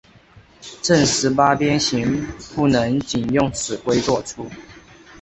[0.81, 4.47] 正十八边形不能仅用尺规作出。